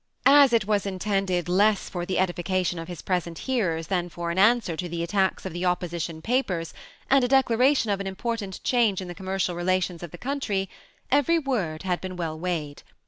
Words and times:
As 0.25 0.51
it 0.51 0.65
was 0.65 0.87
intended 0.87 1.47
less 1.47 1.87
for 1.87 2.07
the 2.07 2.17
edification 2.17 2.79
of 2.79 2.87
his 2.87 3.03
present 3.03 3.37
hearers, 3.37 3.85
than 3.85 4.09
for 4.09 4.31
an 4.31 4.39
answer 4.39 4.75
to 4.75 4.89
the 4.89 5.03
attacks 5.03 5.45
of 5.45 5.53
the 5.53 5.65
opposition 5.65 6.23
papers, 6.23 6.73
and 7.07 7.23
a 7.23 7.27
declaration 7.27 7.91
of 7.91 7.99
an 7.99 8.07
important 8.07 8.63
change 8.63 8.99
in 8.99 9.07
the 9.07 9.13
commercial 9.13 9.55
relations 9.55 10.01
of 10.01 10.09
the 10.09 10.17
country, 10.17 10.71
every 11.11 11.37
word 11.37 11.83
had 11.83 12.01
been 12.01 12.15
well 12.17 12.39
weighed. 12.39 12.81